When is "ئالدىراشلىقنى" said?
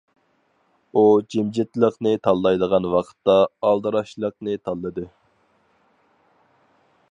3.69-4.59